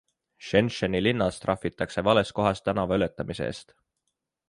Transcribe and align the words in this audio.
Shenzheni 0.45 1.01
linnas 1.07 1.37
trahvitakse 1.45 2.05
vales 2.09 2.35
kohas 2.41 2.65
tänava 2.71 3.01
ületamise 3.01 3.51
eest. 3.55 3.81